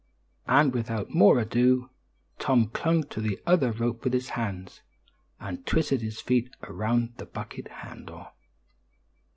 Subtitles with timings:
[0.47, 1.91] And without more ado,
[2.39, 4.81] Tom clung to the other rope with his hands,
[5.39, 8.29] and twisted his feet around the bucket handle.